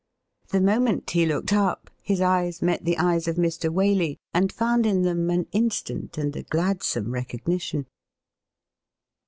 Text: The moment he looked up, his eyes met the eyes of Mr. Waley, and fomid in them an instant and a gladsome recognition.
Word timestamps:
The 0.47 0.61
moment 0.61 1.11
he 1.11 1.27
looked 1.27 1.53
up, 1.53 1.91
his 2.01 2.21
eyes 2.21 2.63
met 2.63 2.85
the 2.85 2.97
eyes 2.97 3.27
of 3.27 3.35
Mr. 3.35 3.71
Waley, 3.71 4.17
and 4.33 4.51
fomid 4.51 4.87
in 4.87 5.03
them 5.03 5.29
an 5.29 5.45
instant 5.51 6.17
and 6.17 6.35
a 6.35 6.41
gladsome 6.41 7.11
recognition. 7.13 7.85